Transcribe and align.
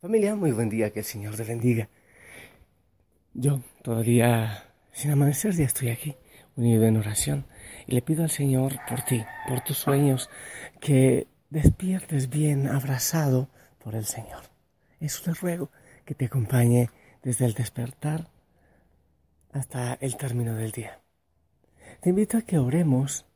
Familia, 0.00 0.34
muy 0.34 0.52
buen 0.52 0.70
día, 0.70 0.90
que 0.94 1.00
el 1.00 1.04
Señor 1.04 1.36
te 1.36 1.44
bendiga. 1.44 1.90
Yo 3.34 3.60
todavía, 3.82 4.64
sin 4.92 5.10
amanecer, 5.10 5.52
ya 5.52 5.66
estoy 5.66 5.90
aquí, 5.90 6.16
unido 6.56 6.86
en 6.86 6.96
oración, 6.96 7.44
y 7.86 7.92
le 7.92 8.00
pido 8.00 8.22
al 8.22 8.30
Señor 8.30 8.78
por 8.88 9.02
ti, 9.02 9.22
por 9.46 9.60
tus 9.60 9.76
sueños, 9.76 10.30
que 10.80 11.26
despiertes 11.50 12.30
bien 12.30 12.66
abrazado 12.66 13.50
por 13.84 13.94
el 13.94 14.06
Señor. 14.06 14.44
Eso 15.00 15.20
le 15.26 15.34
ruego, 15.34 15.70
que 16.06 16.14
te 16.14 16.24
acompañe 16.24 16.88
desde 17.22 17.44
el 17.44 17.52
despertar 17.52 18.30
hasta 19.52 19.98
el 20.00 20.16
término 20.16 20.54
del 20.54 20.70
día. 20.70 20.98
Te 22.00 22.08
invito 22.08 22.38
a 22.38 22.42
que 22.42 22.56
oremos, 22.56 23.26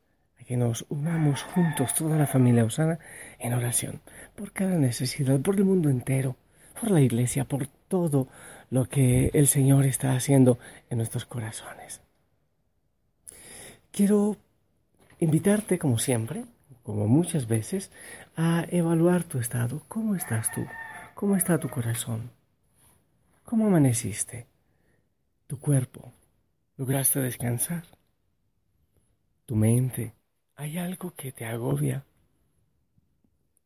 a 0.41 0.45
que 0.45 0.57
nos 0.57 0.87
unamos 0.89 1.43
juntos, 1.43 1.93
toda 1.93 2.17
la 2.17 2.27
familia 2.27 2.65
Osana, 2.65 2.99
en 3.39 3.53
oración, 3.53 4.01
por 4.35 4.53
cada 4.53 4.79
necesidad, 4.79 5.39
por 5.41 5.57
el 5.57 5.67
mundo 5.67 5.91
entero, 5.91 6.39
por 6.85 6.91
la 6.91 7.01
iglesia, 7.01 7.47
por 7.47 7.67
todo 7.89 8.29
lo 8.69 8.85
que 8.85 9.31
el 9.33 9.47
Señor 9.49 9.87
está 9.87 10.15
haciendo 10.15 10.59
en 10.91 10.99
nuestros 10.99 11.25
corazones. 11.25 12.03
Quiero 13.91 14.37
invitarte, 15.19 15.79
como 15.79 15.99
siempre, 15.99 16.45
como 16.83 17.07
muchas 17.07 17.49
veces, 17.49 17.91
a 18.37 18.67
evaluar 18.69 19.25
tu 19.25 19.39
estado. 19.39 19.83
¿Cómo 19.89 20.15
estás 20.15 20.53
tú? 20.53 20.67
¿Cómo 21.15 21.37
está 21.37 21.59
tu 21.59 21.71
corazón? 21.71 22.31
¿Cómo 23.45 23.67
amaneciste? 23.67 24.47
¿Tu 25.47 25.59
cuerpo? 25.59 26.13
¿Lograste 26.77 27.21
descansar? 27.21 27.85
¿Tu 29.47 29.57
mente? 29.57 30.13
¿Hay 30.57 30.77
algo 30.77 31.15
que 31.15 31.33
te 31.33 31.47
agobia? 31.47 32.05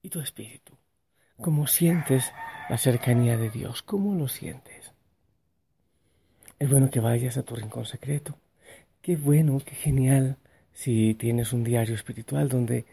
¿Y 0.02 0.08
tu 0.08 0.20
espíritu? 0.20 0.76
¿Cómo 1.40 1.66
sientes 1.66 2.32
la 2.68 2.78
cercanía 2.78 3.36
de 3.36 3.50
Dios. 3.50 3.82
¿Cómo 3.82 4.14
lo 4.14 4.28
sientes? 4.28 4.92
Es 6.58 6.70
bueno 6.70 6.90
que 6.90 7.00
vayas 7.00 7.36
a 7.36 7.42
tu 7.42 7.54
rincón 7.54 7.86
secreto. 7.86 8.36
Qué 9.00 9.16
bueno, 9.16 9.60
qué 9.64 9.74
genial 9.74 10.36
si 10.72 11.14
tienes 11.14 11.52
un 11.52 11.64
diario 11.64 11.94
espiritual 11.94 12.48
donde 12.48 12.84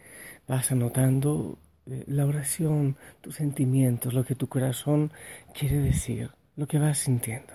vas 0.48 0.72
anotando 0.72 1.58
eh, 1.88 2.04
la 2.08 2.26
oración, 2.26 2.98
tus 3.22 3.36
sentimientos, 3.36 4.14
lo 4.14 4.24
que 4.24 4.36
tu 4.36 4.48
corazón 4.48 5.12
quiere 5.54 5.80
decir, 5.80 6.32
lo 6.56 6.68
que 6.68 6.80
vas 6.80 7.00
sintiendo. 7.00 7.54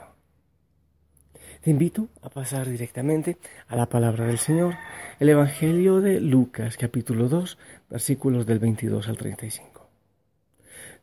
Te 1.62 1.70
invito 1.70 2.08
a 2.22 2.30
pasar 2.30 2.68
directamente 2.68 3.36
a 3.68 3.76
la 3.76 3.86
palabra 3.86 4.26
del 4.26 4.38
Señor, 4.38 4.74
el 5.18 5.28
Evangelio 5.28 6.00
de 6.00 6.20
Lucas 6.20 6.76
capítulo 6.76 7.28
2, 7.28 7.58
versículos 7.90 8.46
del 8.46 8.58
22 8.58 9.08
al 9.08 9.16
35. 9.16 9.69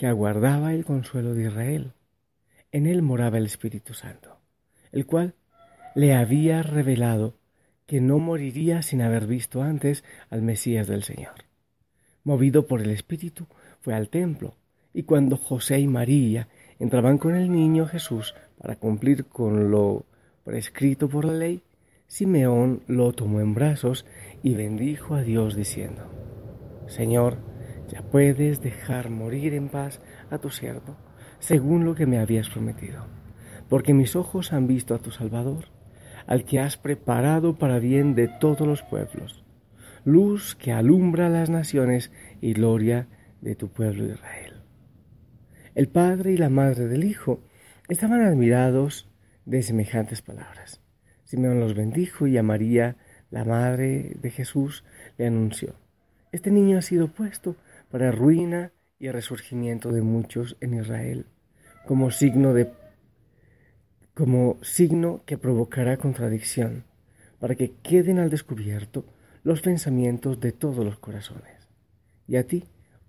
que 0.00 0.06
aguardaba 0.06 0.72
el 0.72 0.86
consuelo 0.86 1.34
de 1.34 1.48
Israel. 1.48 1.92
En 2.72 2.86
él 2.86 3.02
moraba 3.02 3.36
el 3.36 3.44
Espíritu 3.44 3.92
Santo, 3.92 4.38
el 4.92 5.04
cual 5.04 5.34
le 5.94 6.14
había 6.14 6.62
revelado 6.62 7.34
que 7.84 8.00
no 8.00 8.18
moriría 8.18 8.80
sin 8.80 9.02
haber 9.02 9.26
visto 9.26 9.60
antes 9.62 10.02
al 10.30 10.40
Mesías 10.40 10.86
del 10.86 11.02
Señor. 11.02 11.44
Movido 12.24 12.66
por 12.66 12.80
el 12.80 12.88
Espíritu, 12.88 13.46
fue 13.82 13.92
al 13.92 14.08
templo, 14.08 14.54
y 14.94 15.02
cuando 15.02 15.36
José 15.36 15.80
y 15.80 15.86
María 15.86 16.48
entraban 16.78 17.18
con 17.18 17.36
el 17.36 17.52
niño 17.52 17.84
Jesús 17.84 18.34
para 18.56 18.76
cumplir 18.76 19.26
con 19.26 19.70
lo 19.70 20.06
prescrito 20.44 21.10
por 21.10 21.26
la 21.26 21.34
ley, 21.34 21.62
Simeón 22.06 22.84
lo 22.86 23.12
tomó 23.12 23.42
en 23.42 23.52
brazos 23.52 24.06
y 24.42 24.54
bendijo 24.54 25.14
a 25.14 25.20
Dios 25.20 25.54
diciendo, 25.54 26.10
Señor, 26.86 27.49
ya 27.90 28.02
puedes 28.02 28.60
dejar 28.60 29.10
morir 29.10 29.54
en 29.54 29.68
paz 29.68 30.00
a 30.30 30.38
tu 30.38 30.50
siervo, 30.50 30.96
según 31.40 31.84
lo 31.84 31.94
que 31.94 32.06
me 32.06 32.18
habías 32.18 32.48
prometido, 32.48 33.06
porque 33.68 33.94
mis 33.94 34.14
ojos 34.14 34.52
han 34.52 34.66
visto 34.66 34.94
a 34.94 34.98
tu 34.98 35.10
Salvador, 35.10 35.66
al 36.26 36.44
que 36.44 36.60
has 36.60 36.76
preparado 36.76 37.58
para 37.58 37.78
bien 37.78 38.14
de 38.14 38.28
todos 38.28 38.66
los 38.66 38.82
pueblos, 38.82 39.44
luz 40.04 40.54
que 40.54 40.72
alumbra 40.72 41.28
las 41.28 41.50
naciones 41.50 42.12
y 42.40 42.52
gloria 42.52 43.08
de 43.40 43.56
tu 43.56 43.68
pueblo 43.68 44.06
Israel. 44.06 44.62
El 45.74 45.88
padre 45.88 46.32
y 46.32 46.36
la 46.36 46.50
madre 46.50 46.86
del 46.86 47.04
hijo 47.04 47.42
estaban 47.88 48.20
admirados 48.20 49.08
de 49.44 49.62
semejantes 49.62 50.22
palabras. 50.22 50.80
Simeón 51.24 51.60
los 51.60 51.74
bendijo 51.74 52.26
y 52.26 52.36
a 52.36 52.42
María, 52.42 52.96
la 53.30 53.44
madre 53.44 54.16
de 54.20 54.30
Jesús, 54.30 54.84
le 55.16 55.26
anunció, 55.26 55.74
Este 56.32 56.50
niño 56.50 56.78
ha 56.78 56.82
sido 56.82 57.08
puesto 57.08 57.56
para 57.90 58.12
ruina 58.12 58.72
y 58.98 59.10
resurgimiento 59.10 59.92
de 59.92 60.02
muchos 60.02 60.56
en 60.60 60.74
Israel, 60.74 61.26
como 61.86 62.10
signo 62.10 62.54
de 62.54 62.72
como 64.14 64.58
signo 64.62 65.22
que 65.24 65.38
provocará 65.38 65.96
contradicción, 65.96 66.84
para 67.38 67.54
que 67.54 67.72
queden 67.82 68.18
al 68.18 68.28
descubierto 68.28 69.06
los 69.42 69.62
pensamientos 69.62 70.40
de 70.40 70.52
todos 70.52 70.84
los 70.84 70.98
corazones. 70.98 71.68
Y 72.26 72.36
a 72.36 72.46
ti 72.46 72.64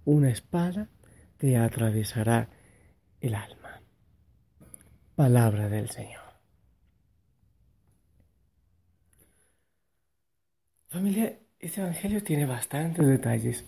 una 0.06 0.30
espada 0.30 0.90
te 1.38 1.58
atravesará 1.58 2.50
el 3.20 3.36
alma. 3.36 3.82
Palabra 5.16 5.68
del 5.68 5.90
Señor. 5.90 6.22
Familia, 10.88 11.38
este 11.60 11.82
Evangelio 11.82 12.24
tiene 12.24 12.46
bastantes 12.46 13.06
detalles 13.06 13.66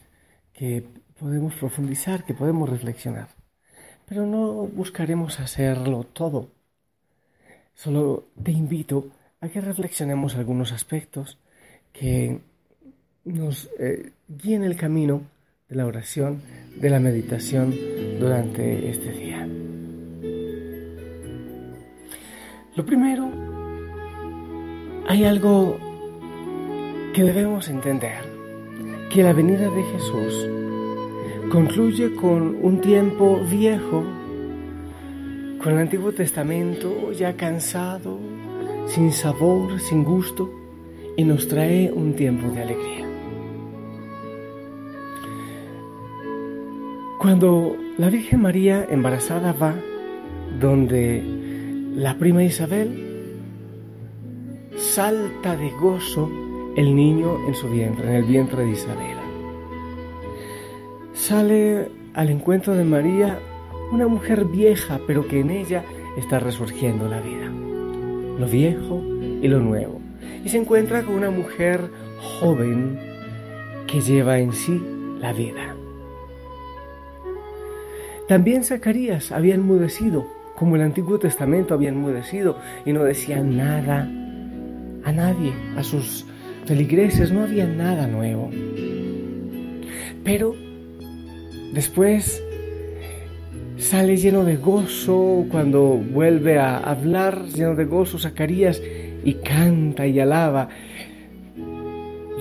que 0.53 1.02
podemos 1.23 1.53
profundizar, 1.55 2.25
que 2.25 2.33
podemos 2.33 2.67
reflexionar. 2.69 3.29
Pero 4.05 4.25
no 4.25 4.67
buscaremos 4.67 5.39
hacerlo 5.39 6.03
todo. 6.03 6.49
Solo 7.73 8.25
te 8.43 8.51
invito 8.51 9.07
a 9.39 9.47
que 9.47 9.61
reflexionemos 9.61 10.35
algunos 10.35 10.73
aspectos 10.73 11.37
que 11.93 12.41
nos 13.23 13.69
eh, 13.79 14.11
guíen 14.27 14.65
el 14.65 14.75
camino 14.75 15.21
de 15.69 15.77
la 15.77 15.85
oración, 15.85 16.41
de 16.75 16.89
la 16.89 16.99
meditación 16.99 17.73
durante 18.19 18.89
este 18.89 19.11
día. 19.13 19.47
Lo 22.75 22.85
primero, 22.85 23.31
hay 25.07 25.23
algo 25.23 25.77
que 27.13 27.23
debemos 27.23 27.69
entender 27.69 28.25
que 29.09 29.23
la 29.23 29.31
venida 29.31 29.69
de 29.69 29.83
Jesús 29.83 30.62
concluye 31.53 32.15
con 32.15 32.57
un 32.63 32.81
tiempo 32.81 33.39
viejo, 33.47 34.03
con 35.61 35.73
el 35.73 35.77
Antiguo 35.77 36.11
Testamento 36.11 37.11
ya 37.11 37.37
cansado, 37.37 38.17
sin 38.87 39.11
sabor, 39.11 39.79
sin 39.79 40.03
gusto, 40.03 40.49
y 41.15 41.23
nos 41.23 41.47
trae 41.47 41.91
un 41.91 42.15
tiempo 42.15 42.47
de 42.47 42.61
alegría. 42.63 43.07
Cuando 47.19 47.77
la 47.99 48.09
Virgen 48.09 48.41
María 48.41 48.87
embarazada 48.89 49.53
va 49.53 49.75
donde 50.59 51.21
la 51.95 52.17
prima 52.17 52.43
Isabel, 52.43 53.45
salta 54.75 55.55
de 55.55 55.69
gozo 55.69 56.31
el 56.75 56.95
niño 56.95 57.47
en 57.47 57.53
su 57.53 57.69
vientre, 57.69 58.09
en 58.09 58.15
el 58.15 58.23
vientre 58.23 58.65
de 58.65 58.71
Isabel. 58.71 59.22
Sale 61.23 61.87
al 62.15 62.29
encuentro 62.29 62.75
de 62.75 62.83
María 62.83 63.39
una 63.93 64.09
mujer 64.09 64.43
vieja, 64.43 64.99
pero 65.07 65.25
que 65.25 65.39
en 65.39 65.51
ella 65.51 65.85
está 66.17 66.37
resurgiendo 66.37 67.07
la 67.07 67.21
vida, 67.21 67.45
lo 68.37 68.45
viejo 68.45 69.01
y 69.41 69.47
lo 69.47 69.61
nuevo. 69.61 70.01
Y 70.43 70.49
se 70.49 70.57
encuentra 70.57 71.01
con 71.03 71.15
una 71.15 71.29
mujer 71.29 71.89
joven 72.19 72.99
que 73.87 74.01
lleva 74.01 74.39
en 74.39 74.51
sí 74.51 74.83
la 75.21 75.31
vida. 75.31 75.77
También 78.27 78.65
Zacarías 78.65 79.31
había 79.31 79.55
enmudecido, 79.55 80.27
como 80.57 80.75
el 80.75 80.81
Antiguo 80.81 81.19
Testamento 81.19 81.73
había 81.73 81.87
enmudecido, 81.87 82.57
y 82.85 82.91
no 82.91 83.01
decía 83.05 83.41
nada 83.41 84.01
a 85.05 85.11
nadie, 85.13 85.53
a 85.77 85.83
sus 85.83 86.25
feligreses, 86.65 87.31
no 87.31 87.43
había 87.43 87.65
nada 87.65 88.07
nuevo. 88.07 88.51
Pero 90.25 90.72
después 91.73 92.41
sale 93.77 94.17
lleno 94.17 94.45
de 94.45 94.55
gozo 94.55 95.45
cuando 95.51 95.81
vuelve 95.97 96.57
a 96.57 96.77
hablar, 96.77 97.45
lleno 97.47 97.75
de 97.75 97.85
gozo 97.85 98.17
Zacarías, 98.17 98.81
y 99.23 99.35
canta 99.35 100.07
y 100.07 100.19
alaba. 100.19 100.69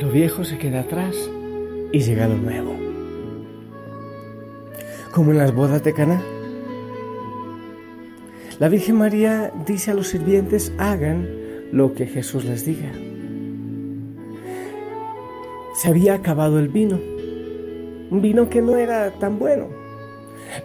Lo 0.00 0.10
viejo 0.10 0.44
se 0.44 0.58
queda 0.58 0.80
atrás 0.80 1.16
y 1.92 2.00
llega 2.00 2.28
lo 2.28 2.36
nuevo. 2.36 2.74
Como 5.12 5.32
en 5.32 5.38
las 5.38 5.54
bodas 5.54 5.82
de 5.84 5.92
Caná. 5.92 6.22
La 8.58 8.68
Virgen 8.68 8.96
María 8.96 9.52
dice 9.66 9.90
a 9.90 9.94
los 9.94 10.08
sirvientes, 10.08 10.72
hagan 10.78 11.28
lo 11.72 11.94
que 11.94 12.06
Jesús 12.06 12.44
les 12.44 12.64
diga. 12.64 12.92
Se 15.74 15.88
había 15.88 16.14
acabado 16.14 16.58
el 16.58 16.68
vino, 16.68 16.98
un 18.12 18.20
vino 18.20 18.50
que 18.50 18.60
no 18.60 18.76
era 18.76 19.10
tan 19.12 19.38
bueno. 19.38 19.68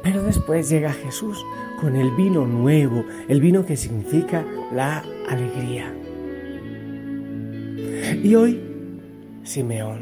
Pero 0.04 0.22
después 0.22 0.70
llega 0.70 0.92
Jesús 0.92 1.44
con 1.80 1.96
el 1.96 2.12
vino 2.12 2.46
nuevo, 2.46 3.06
el 3.30 3.40
vino 3.40 3.66
que 3.66 3.78
significa 3.78 4.44
la 4.74 5.06
alegría. 5.30 5.94
Y 8.22 8.36
hoy, 8.36 8.62
Simeón. 9.44 10.02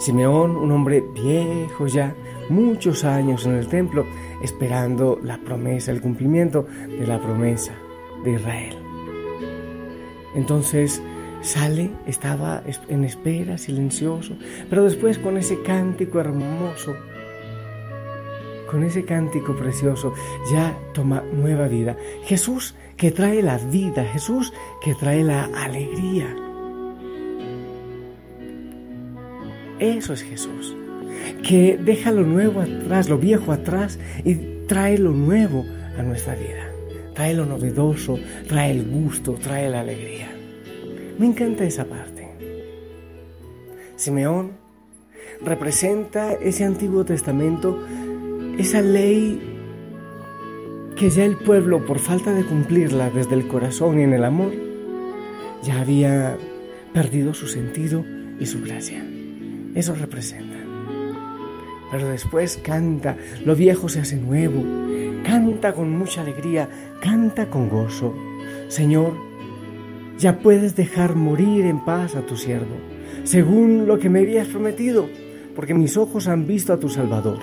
Simeón, 0.00 0.56
un 0.56 0.72
hombre 0.72 1.04
viejo 1.14 1.86
ya, 1.86 2.16
muchos 2.48 3.04
años 3.04 3.46
en 3.46 3.52
el 3.52 3.68
templo, 3.68 4.04
esperando 4.42 5.20
la 5.22 5.38
promesa, 5.38 5.92
el 5.92 6.00
cumplimiento 6.00 6.66
de 6.88 7.06
la 7.06 7.20
promesa 7.20 7.74
de 8.24 8.32
Israel. 8.32 8.74
Entonces 10.34 11.00
sale, 11.44 11.90
estaba 12.06 12.62
en 12.88 13.04
espera, 13.04 13.58
silencioso, 13.58 14.36
pero 14.70 14.84
después 14.84 15.18
con 15.18 15.36
ese 15.36 15.62
cántico 15.62 16.18
hermoso, 16.18 16.96
con 18.70 18.82
ese 18.82 19.04
cántico 19.04 19.54
precioso, 19.54 20.14
ya 20.50 20.76
toma 20.94 21.22
nueva 21.32 21.68
vida. 21.68 21.96
Jesús 22.24 22.74
que 22.96 23.10
trae 23.10 23.42
la 23.42 23.58
vida, 23.58 24.04
Jesús 24.04 24.52
que 24.82 24.94
trae 24.94 25.22
la 25.22 25.44
alegría. 25.44 26.34
Eso 29.78 30.14
es 30.14 30.22
Jesús, 30.22 30.74
que 31.46 31.76
deja 31.76 32.10
lo 32.10 32.22
nuevo 32.22 32.62
atrás, 32.62 33.08
lo 33.08 33.18
viejo 33.18 33.52
atrás 33.52 33.98
y 34.24 34.34
trae 34.66 34.98
lo 34.98 35.10
nuevo 35.10 35.64
a 35.98 36.02
nuestra 36.02 36.34
vida. 36.34 36.70
Trae 37.14 37.34
lo 37.34 37.44
novedoso, 37.44 38.18
trae 38.48 38.72
el 38.72 38.84
gusto, 38.90 39.34
trae 39.34 39.68
la 39.68 39.80
alegría. 39.80 40.33
Me 41.18 41.26
encanta 41.26 41.64
esa 41.64 41.84
parte. 41.84 42.28
Simeón 43.96 44.52
representa 45.42 46.32
ese 46.32 46.64
Antiguo 46.64 47.04
Testamento, 47.04 47.78
esa 48.58 48.82
ley 48.82 49.40
que 50.96 51.10
ya 51.10 51.24
el 51.24 51.36
pueblo, 51.36 51.84
por 51.86 51.98
falta 51.98 52.32
de 52.32 52.44
cumplirla 52.44 53.10
desde 53.10 53.34
el 53.34 53.46
corazón 53.48 53.98
y 53.98 54.02
en 54.02 54.12
el 54.12 54.24
amor, 54.24 54.52
ya 55.62 55.80
había 55.80 56.36
perdido 56.92 57.34
su 57.34 57.46
sentido 57.48 58.04
y 58.38 58.46
su 58.46 58.62
gracia. 58.62 59.04
Eso 59.74 59.94
representa. 59.94 60.56
Pero 61.90 62.08
después 62.08 62.58
canta, 62.58 63.16
lo 63.44 63.54
viejo 63.54 63.88
se 63.88 64.00
hace 64.00 64.16
nuevo, 64.16 64.64
canta 65.24 65.72
con 65.72 65.96
mucha 65.96 66.22
alegría, 66.22 66.68
canta 67.00 67.50
con 67.50 67.68
gozo. 67.68 68.14
Señor, 68.68 69.14
ya 70.18 70.38
puedes 70.38 70.76
dejar 70.76 71.16
morir 71.16 71.64
en 71.66 71.84
paz 71.84 72.16
a 72.16 72.22
tu 72.22 72.36
siervo, 72.36 72.76
según 73.24 73.86
lo 73.86 73.98
que 73.98 74.10
me 74.10 74.20
habías 74.20 74.48
prometido, 74.48 75.08
porque 75.54 75.74
mis 75.74 75.96
ojos 75.96 76.28
han 76.28 76.46
visto 76.46 76.72
a 76.72 76.78
tu 76.78 76.88
Salvador, 76.88 77.38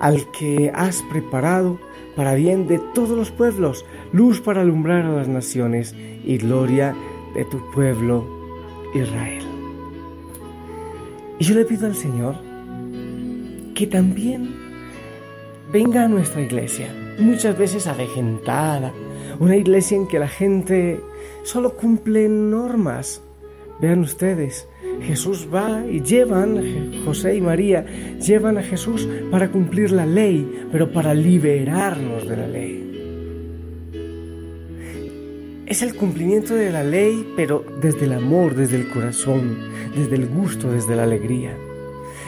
al 0.00 0.30
que 0.30 0.70
has 0.74 1.02
preparado 1.10 1.78
para 2.16 2.34
bien 2.34 2.66
de 2.66 2.80
todos 2.94 3.16
los 3.16 3.30
pueblos, 3.30 3.84
luz 4.12 4.40
para 4.40 4.62
alumbrar 4.62 5.04
a 5.04 5.12
las 5.12 5.28
naciones 5.28 5.94
y 6.24 6.38
gloria 6.38 6.94
de 7.34 7.44
tu 7.44 7.58
pueblo 7.70 8.26
Israel. 8.94 9.44
Y 11.38 11.44
yo 11.44 11.54
le 11.54 11.64
pido 11.64 11.86
al 11.86 11.94
Señor 11.94 12.34
que 13.74 13.86
también 13.86 14.56
venga 15.72 16.04
a 16.04 16.08
nuestra 16.08 16.40
iglesia, 16.40 16.92
muchas 17.18 17.56
veces 17.56 17.86
avejentada, 17.86 18.92
una 19.38 19.56
iglesia 19.56 19.96
en 19.96 20.08
que 20.08 20.18
la 20.18 20.28
gente 20.28 21.00
solo 21.48 21.74
cumple 21.74 22.28
normas. 22.28 23.22
Vean 23.80 24.00
ustedes, 24.00 24.68
Jesús 25.00 25.48
va 25.52 25.82
y 25.86 26.02
llevan, 26.02 27.02
José 27.06 27.36
y 27.36 27.40
María 27.40 27.86
llevan 28.18 28.58
a 28.58 28.62
Jesús 28.62 29.08
para 29.30 29.50
cumplir 29.50 29.90
la 29.92 30.04
ley, 30.04 30.66
pero 30.70 30.92
para 30.92 31.14
liberarnos 31.14 32.28
de 32.28 32.36
la 32.36 32.46
ley. 32.46 32.84
Es 35.64 35.80
el 35.80 35.94
cumplimiento 35.94 36.54
de 36.54 36.70
la 36.70 36.82
ley, 36.82 37.32
pero 37.34 37.64
desde 37.80 38.04
el 38.04 38.12
amor, 38.12 38.54
desde 38.54 38.76
el 38.76 38.90
corazón, 38.90 39.56
desde 39.96 40.16
el 40.16 40.26
gusto, 40.26 40.70
desde 40.70 40.96
la 40.96 41.04
alegría. 41.04 41.56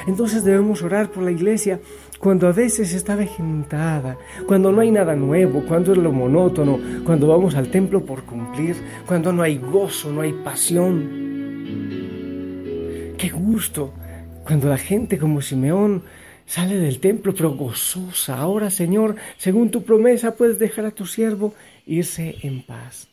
Entonces 0.06 0.44
debemos 0.44 0.82
orar 0.82 1.10
por 1.10 1.24
la 1.24 1.30
iglesia 1.30 1.80
cuando 2.20 2.46
a 2.46 2.52
veces 2.52 2.94
está 2.94 3.16
vegetada, 3.16 4.16
cuando 4.46 4.70
no 4.70 4.80
hay 4.80 4.92
nada 4.92 5.16
nuevo, 5.16 5.64
cuando 5.66 5.90
es 5.90 5.98
lo 5.98 6.12
monótono, 6.12 6.78
cuando 7.04 7.26
vamos 7.26 7.56
al 7.56 7.68
templo 7.68 8.04
por 8.04 8.22
cumplir, 8.22 8.76
cuando 9.06 9.32
no 9.32 9.42
hay 9.42 9.58
gozo, 9.58 10.12
no 10.12 10.20
hay 10.20 10.32
pasión. 10.32 11.08
Qué 13.18 13.28
gusto 13.30 13.92
cuando 14.44 14.68
la 14.68 14.78
gente 14.78 15.18
como 15.18 15.42
Simeón 15.42 16.04
sale 16.46 16.76
del 16.76 17.00
templo 17.00 17.34
pero 17.34 17.56
gozosa. 17.56 18.36
Ahora, 18.38 18.70
Señor, 18.70 19.16
según 19.36 19.72
tu 19.72 19.82
promesa, 19.82 20.36
puedes 20.36 20.60
dejar 20.60 20.84
a 20.86 20.92
tu 20.92 21.06
siervo 21.06 21.54
irse 21.86 22.36
en 22.42 22.62
paz 22.62 23.10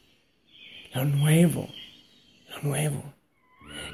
lo 0.97 1.05
nuevo, 1.05 1.69
lo 2.49 2.69
nuevo. 2.69 3.03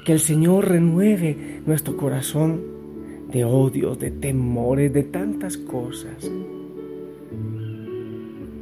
Que 0.04 0.12
el 0.12 0.20
Señor 0.20 0.68
renueve 0.68 1.62
nuestro 1.66 1.96
corazón 1.96 2.62
de 3.34 3.44
odios, 3.44 3.98
de 3.98 4.12
temores, 4.12 4.92
de 4.92 5.02
tantas 5.02 5.56
cosas. 5.58 6.30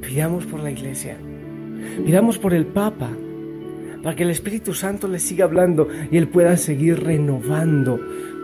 Pidamos 0.00 0.46
por 0.46 0.60
la 0.60 0.70
iglesia, 0.70 1.16
pidamos 2.04 2.38
por 2.38 2.54
el 2.54 2.66
Papa, 2.66 3.10
para 4.02 4.16
que 4.16 4.24
el 4.24 4.30
Espíritu 4.30 4.72
Santo 4.74 5.06
le 5.06 5.18
siga 5.20 5.44
hablando 5.44 5.86
y 6.10 6.16
él 6.16 6.26
pueda 6.26 6.56
seguir 6.56 7.04
renovando 7.04 8.00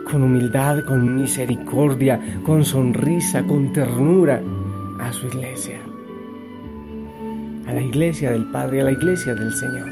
con 0.09 0.23
humildad, 0.23 0.85
con 0.85 1.17
misericordia, 1.17 2.39
con 2.45 2.63
sonrisa, 2.63 3.43
con 3.45 3.73
ternura 3.73 4.41
a 4.99 5.11
su 5.11 5.27
iglesia 5.27 5.79
a 7.69 7.73
la 7.73 7.81
iglesia 7.83 8.31
del 8.31 8.45
Padre, 8.45 8.81
a 8.81 8.85
la 8.85 8.91
iglesia 8.91 9.35
del 9.35 9.53
Señor, 9.53 9.89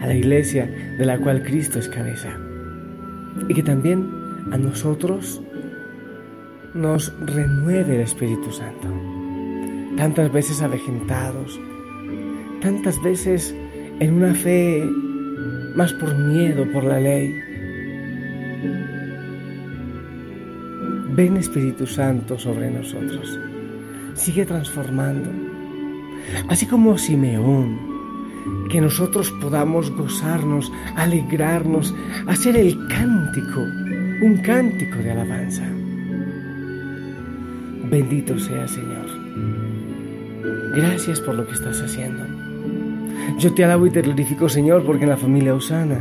a 0.00 0.06
la 0.06 0.14
iglesia 0.14 0.66
de 0.96 1.04
la 1.04 1.18
cual 1.18 1.42
Cristo 1.42 1.80
es 1.80 1.88
cabeza. 1.88 2.38
Y 3.48 3.54
que 3.54 3.64
también 3.64 4.17
a 4.52 4.58
nosotros 4.58 5.40
nos 6.74 7.12
renueve 7.20 7.96
el 7.96 8.00
Espíritu 8.02 8.50
Santo. 8.52 8.88
Tantas 9.96 10.32
veces 10.32 10.62
avejentados, 10.62 11.58
tantas 12.60 13.00
veces 13.02 13.54
en 14.00 14.14
una 14.14 14.34
fe 14.34 14.84
más 15.74 15.92
por 15.94 16.16
miedo, 16.16 16.64
por 16.72 16.84
la 16.84 17.00
ley. 17.00 17.34
Ven 21.14 21.36
Espíritu 21.36 21.86
Santo 21.86 22.38
sobre 22.38 22.70
nosotros. 22.70 23.38
Sigue 24.14 24.44
transformando 24.44 25.48
así 26.48 26.66
como 26.66 26.98
Simeón, 26.98 27.78
que 28.70 28.80
nosotros 28.80 29.30
podamos 29.40 29.90
gozarnos, 29.90 30.72
alegrarnos, 30.96 31.94
hacer 32.26 32.56
el 32.56 32.76
cántico, 32.88 33.62
un 34.20 34.36
cántico 34.38 34.98
de 34.98 35.12
alabanza. 35.12 35.62
Bendito 37.88 38.38
sea 38.38 38.66
Señor. 38.66 39.06
Gracias 40.74 41.20
por 41.20 41.36
lo 41.36 41.46
que 41.46 41.52
estás 41.52 41.80
haciendo. 41.80 42.24
Yo 43.38 43.54
te 43.54 43.64
alabo 43.64 43.86
y 43.86 43.90
te 43.90 44.02
glorifico, 44.02 44.48
Señor, 44.48 44.84
porque 44.84 45.04
en 45.04 45.10
la 45.10 45.16
familia 45.16 45.54
Osana 45.54 46.00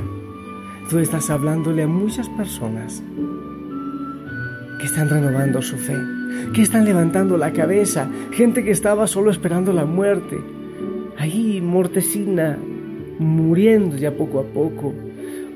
tú 0.89 0.97
estás 0.97 1.29
hablándole 1.29 1.83
a 1.83 1.87
muchas 1.87 2.27
personas 2.29 3.03
que 4.79 4.85
están 4.85 5.09
renovando 5.09 5.61
su 5.61 5.77
fe, 5.77 5.97
que 6.53 6.63
están 6.63 6.85
levantando 6.85 7.37
la 7.37 7.53
cabeza, 7.53 8.09
gente 8.31 8.63
que 8.63 8.71
estaba 8.71 9.05
solo 9.05 9.29
esperando 9.29 9.73
la 9.73 9.85
muerte, 9.85 10.39
ahí 11.17 11.61
mortecina, 11.61 12.57
muriendo 13.19 13.97
ya 13.97 14.11
poco 14.11 14.39
a 14.39 14.43
poco, 14.43 14.93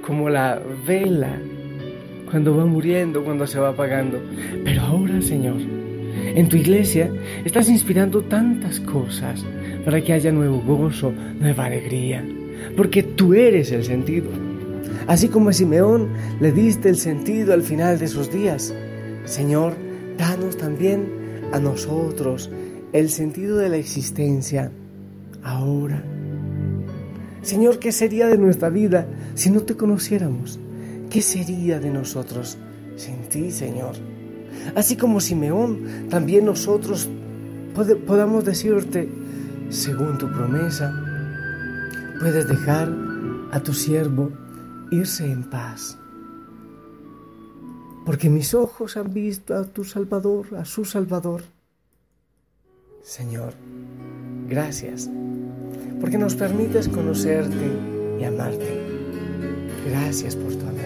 como 0.06 0.30
la 0.30 0.62
vela 0.86 1.40
cuando 2.32 2.56
va 2.56 2.66
muriendo, 2.66 3.24
cuando 3.24 3.46
se 3.46 3.60
va 3.60 3.70
apagando. 3.70 4.20
Pero 4.64 4.82
ahora, 4.82 5.22
Señor, 5.22 5.58
en 5.60 6.48
tu 6.48 6.56
iglesia 6.56 7.12
estás 7.44 7.70
inspirando 7.70 8.22
tantas 8.24 8.80
cosas 8.80 9.46
para 9.84 10.02
que 10.02 10.14
haya 10.14 10.32
nuevo 10.32 10.62
gozo, 10.62 11.14
nueva 11.40 11.66
alegría, 11.66 12.26
porque 12.78 13.04
tú 13.04 13.34
eres 13.34 13.72
el 13.72 13.84
sentido. 13.84 14.30
Así 15.08 15.28
como 15.28 15.50
a 15.50 15.54
Simeón 15.54 16.10
le 16.40 16.54
diste 16.54 16.88
el 16.88 16.96
sentido 16.96 17.54
al 17.54 17.64
final 17.64 18.00
de 18.00 18.08
sus 18.08 18.32
días, 18.32 18.74
Señor, 19.26 19.74
danos 20.18 20.58
también 20.58 21.06
a 21.52 21.60
nosotros 21.60 22.50
el 22.94 23.10
sentido 23.10 23.58
de 23.58 23.70
la 23.70 23.78
existencia 23.78 24.72
ahora. 25.44 26.02
Señor, 27.42 27.80
¿qué 27.80 27.92
sería 27.92 28.28
de 28.28 28.38
nuestra 28.38 28.70
vida 28.70 29.06
si 29.34 29.50
no 29.50 29.62
te 29.62 29.76
conociéramos? 29.76 30.61
¿Qué 31.12 31.22
sería 31.22 31.80
de 31.80 31.90
nosotros 31.90 32.58
sin 32.96 33.28
ti, 33.28 33.52
Señor? 33.52 33.96
Así 34.76 34.96
como 34.96 35.20
Simeón, 35.20 36.08
también 36.10 36.46
nosotros 36.46 37.10
podamos 38.08 38.46
decirte, 38.46 39.10
según 39.70 40.18
tu 40.18 40.32
promesa, 40.32 40.94
puedes 42.20 42.48
dejar 42.48 42.90
a 43.52 43.60
tu 43.60 43.74
siervo 43.74 44.32
irse 44.92 45.30
en 45.30 45.44
paz. 45.44 45.98
Porque 48.06 48.30
mis 48.30 48.54
ojos 48.54 48.96
han 48.96 49.14
visto 49.14 49.56
a 49.56 49.66
tu 49.66 49.84
Salvador, 49.84 50.56
a 50.56 50.64
su 50.64 50.86
Salvador. 50.86 51.44
Señor, 53.04 53.54
gracias, 54.48 55.10
porque 56.00 56.18
nos 56.18 56.36
permites 56.36 56.88
conocerte 56.88 57.72
y 58.20 58.24
amarte. 58.24 58.82
Gracias 59.90 60.36
por 60.36 60.54
tu 60.54 60.68
amor, 60.68 60.81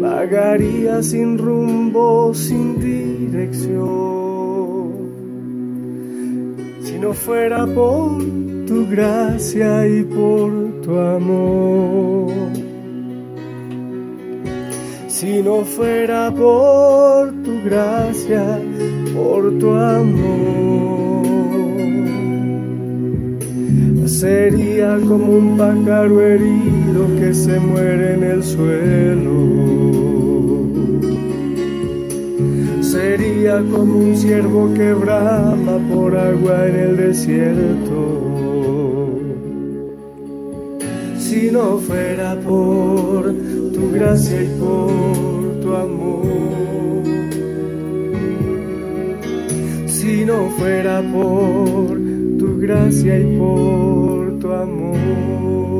vagaría 0.00 1.02
sin 1.02 1.38
rumbo, 1.38 2.32
sin 2.34 2.80
dirección. 2.80 3.80
Si 6.82 6.98
no 6.98 7.12
fuera 7.12 7.66
por 7.66 8.22
tu 8.66 8.86
gracia 8.88 9.86
y 9.86 10.02
por 10.04 10.50
tu 10.82 10.98
amor. 10.98 12.30
Si 15.08 15.42
no 15.42 15.64
fuera 15.64 16.30
por 16.30 17.30
tu 17.42 17.62
gracia, 17.62 18.58
por 19.14 19.58
tu 19.58 19.70
amor 19.70 21.00
sería 24.10 24.98
como 25.08 25.32
un 25.32 25.56
pájaro 25.56 26.20
herido 26.20 27.06
que 27.18 27.32
se 27.32 27.58
muere 27.58 28.14
en 28.14 28.22
el 28.24 28.42
suelo. 28.42 29.89
Sería 33.10 33.56
como 33.58 33.96
un 33.98 34.16
ciervo 34.16 34.72
que 34.72 34.92
brama 34.92 35.78
por 35.92 36.16
agua 36.16 36.68
en 36.68 36.76
el 36.76 36.96
desierto. 36.96 37.98
Si 41.18 41.50
no 41.50 41.78
fuera 41.78 42.36
por 42.36 43.34
tu 43.74 43.90
gracia 43.90 44.44
y 44.44 44.48
por 44.60 45.60
tu 45.60 45.74
amor. 45.74 47.02
Si 49.88 50.24
no 50.24 50.48
fuera 50.50 51.02
por 51.02 51.98
tu 52.38 52.58
gracia 52.60 53.18
y 53.18 53.36
por 53.36 54.38
tu 54.38 54.52
amor. 54.52 55.79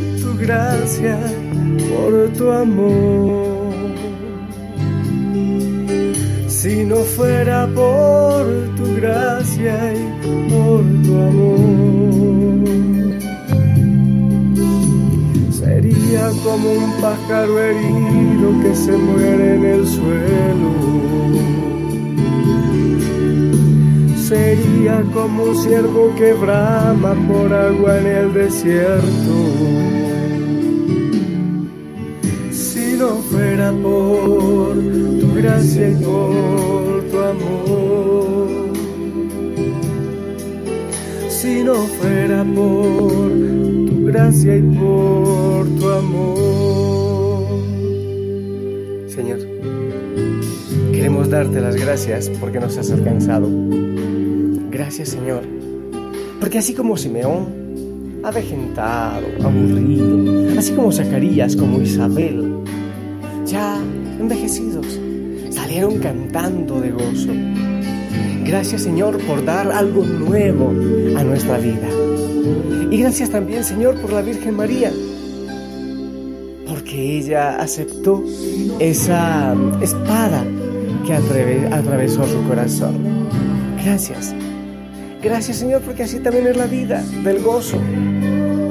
gracia, 0.41 1.17
por 1.89 2.29
tu 2.37 2.51
amor. 2.51 3.71
Si 6.47 6.83
no 6.83 6.97
fuera 7.15 7.67
por 7.67 8.45
tu 8.77 8.95
gracia 8.95 9.75
y 9.93 10.03
por 10.51 10.83
tu 11.03 11.13
amor. 11.29 11.61
Sería 15.51 16.23
como 16.43 16.71
un 16.71 16.91
pájaro 17.01 17.59
herido 17.59 18.47
que 18.63 18.75
se 18.75 18.91
muere 18.91 19.55
en 19.55 19.65
el 19.65 19.87
suelo 19.87 20.71
sería 24.31 25.03
como 25.13 25.43
un 25.43 25.55
ciervo 25.57 26.15
que 26.15 26.31
brama 26.31 27.13
por 27.27 27.53
agua 27.53 27.99
en 27.99 28.07
el 28.07 28.33
desierto. 28.33 30.00
Por 33.73 34.75
tu 35.19 35.33
gracia 35.35 35.89
y 35.89 35.95
por 35.95 37.03
tu 37.09 37.19
amor. 37.19 38.71
Si 41.29 41.63
no 41.63 41.75
fuera 41.75 42.43
por 42.43 43.31
tu 43.89 44.05
gracia 44.05 44.57
y 44.57 44.61
por 44.61 45.67
tu 45.79 45.89
amor. 45.89 47.47
Señor, 49.07 49.39
queremos 50.91 51.29
darte 51.29 51.61
las 51.61 51.75
gracias 51.75 52.29
porque 52.39 52.59
nos 52.59 52.77
has 52.77 52.91
alcanzado 52.91 53.49
Gracias 54.71 55.09
Señor, 55.09 55.43
porque 56.39 56.57
así 56.57 56.73
como 56.73 56.95
Simeón, 56.97 58.21
avejentado, 58.23 59.27
aburrido, 59.43 60.57
así 60.57 60.73
como 60.73 60.91
Zacarías, 60.91 61.55
como 61.55 61.81
Isabel, 61.81 62.63
ya 63.51 63.77
envejecidos, 64.19 64.99
salieron 65.49 65.99
cantando 65.99 66.79
de 66.79 66.91
gozo. 66.91 67.29
Gracias 68.45 68.83
Señor 68.83 69.19
por 69.25 69.43
dar 69.43 69.71
algo 69.71 70.03
nuevo 70.03 70.69
a 71.17 71.23
nuestra 71.23 71.57
vida. 71.57 71.87
Y 72.89 72.97
gracias 72.97 73.29
también 73.29 73.63
Señor 73.63 73.95
por 73.95 74.13
la 74.13 74.21
Virgen 74.21 74.55
María, 74.55 74.91
porque 76.65 77.17
ella 77.17 77.57
aceptó 77.57 78.23
esa 78.79 79.53
espada 79.81 80.45
que 81.05 81.13
atravesó 81.13 82.25
su 82.25 82.41
corazón. 82.47 82.95
Gracias. 83.83 84.33
Gracias 85.21 85.57
Señor 85.57 85.81
porque 85.81 86.03
así 86.03 86.19
también 86.19 86.47
es 86.47 86.55
la 86.55 86.67
vida 86.67 87.03
del 87.23 87.43
gozo. 87.43 87.77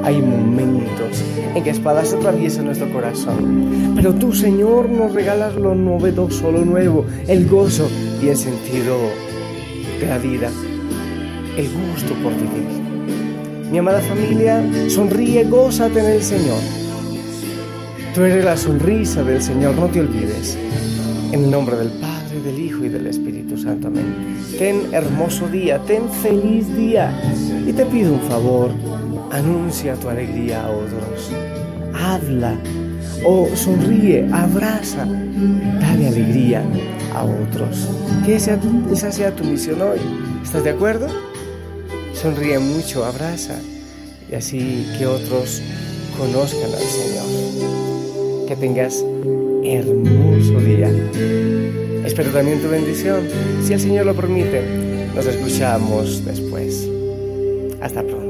Hay 0.02 0.21
momentos 0.23 1.23
en 1.54 1.62
que 1.62 1.71
espadas 1.71 2.12
atraviesa 2.14 2.62
nuestro 2.62 2.90
corazón, 2.92 3.92
pero 3.95 4.14
tú 4.14 4.33
Señor 4.33 4.88
nos 4.88 5.12
regalas 5.12 5.54
lo 5.57 5.75
novedoso, 5.75 6.50
lo 6.50 6.64
nuevo, 6.64 7.04
el 7.28 7.47
gozo 7.49 7.88
y 8.23 8.28
el 8.28 8.37
sentido 8.37 8.97
de 10.00 10.07
la 10.07 10.19
vida, 10.19 10.50
el 11.57 11.69
gusto 11.69 12.14
por 12.23 12.33
vivir. 12.35 12.90
Mi 13.71 13.78
amada 13.78 14.00
familia, 14.00 14.64
sonríe, 14.88 15.45
gózate 15.45 16.00
en 16.00 16.07
el 16.07 16.23
Señor. 16.23 16.59
Tú 18.14 18.23
eres 18.23 18.45
la 18.45 18.57
sonrisa 18.57 19.23
del 19.23 19.40
Señor, 19.40 19.76
no 19.76 19.87
te 19.87 20.00
olvides. 20.00 20.59
En 21.30 21.45
el 21.45 21.50
nombre 21.50 21.76
del 21.76 21.90
Padre, 21.90 22.40
del 22.42 22.59
Hijo 22.59 22.85
y 22.85 22.88
del 22.88 23.07
Espíritu 23.07 23.57
Santo. 23.57 23.87
Amén. 23.87 24.37
Ten 24.59 24.92
hermoso 24.92 25.47
día, 25.47 25.78
ten 25.87 26.11
feliz 26.11 26.66
día. 26.76 27.16
Y 27.64 27.73
te 27.73 27.87
pido 27.87 28.12
un 28.14 28.21
favor, 28.23 28.73
anuncia 29.30 29.94
tu 29.94 30.08
alegría 30.08 30.64
a 30.64 30.70
otros. 30.70 31.30
Habla 31.94 32.56
o 33.25 33.49
sonríe, 33.54 34.26
abraza, 34.32 35.04
dale 35.80 36.08
alegría 36.08 36.64
a 37.14 37.25
otros. 37.25 37.88
Que 38.25 38.37
esa, 38.37 38.58
esa 38.92 39.12
sea 39.12 39.34
tu 39.34 39.44
misión 39.44 39.80
hoy. 39.82 39.99
¿Estás 40.42 40.64
de 40.64 40.70
acuerdo? 40.70 41.06
Sonríe 42.14 42.58
mucho, 42.58 43.04
abraza 43.04 43.54
y 44.30 44.34
así 44.34 44.87
que 44.99 45.06
otros 45.06 45.62
conozcan 46.16 46.70
al 46.72 46.80
Señor. 46.80 48.46
Que 48.46 48.56
tengas 48.56 49.04
hermoso 49.64 50.60
día. 50.60 50.90
Espero 52.04 52.30
también 52.30 52.60
tu 52.60 52.68
bendición. 52.68 53.28
Si 53.64 53.72
el 53.72 53.80
Señor 53.80 54.06
lo 54.06 54.14
permite, 54.14 54.62
nos 55.14 55.26
escuchamos 55.26 56.25
después. 56.25 56.88
Hasta 57.80 58.02
pronto. 58.02 58.29